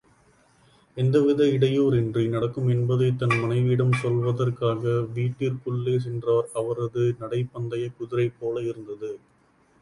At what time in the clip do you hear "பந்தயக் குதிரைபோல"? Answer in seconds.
7.45-8.65